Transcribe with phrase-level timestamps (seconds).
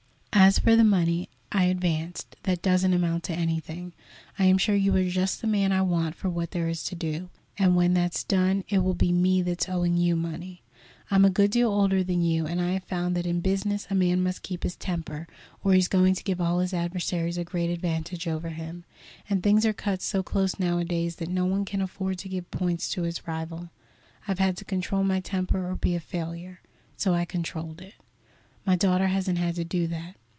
[0.33, 3.93] As for the money I advanced, that doesn't amount to anything.
[4.39, 6.95] I am sure you are just the man I want for what there is to
[6.95, 10.63] do, and when that's done it will be me that's owing you money.
[11.11, 13.95] I'm a good deal older than you, and I have found that in business a
[13.95, 15.27] man must keep his temper,
[15.63, 18.83] or he's going to give all his adversaries a great advantage over him,
[19.29, 22.89] and things are cut so close nowadays that no one can afford to give points
[22.91, 23.69] to his rival.
[24.27, 26.61] I've had to control my temper or be a failure,
[26.97, 27.93] so I controlled it.
[28.65, 30.15] My daughter hasn't had to do that.